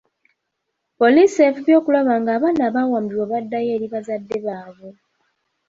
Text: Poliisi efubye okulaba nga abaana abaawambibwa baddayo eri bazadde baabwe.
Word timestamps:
Poliisi 0.99 1.39
efubye 1.47 1.73
okulaba 1.79 2.13
nga 2.21 2.31
abaana 2.37 2.61
abaawambibwa 2.69 3.25
baddayo 3.31 3.69
eri 3.75 3.87
bazadde 3.93 4.37
baabwe. 4.45 4.91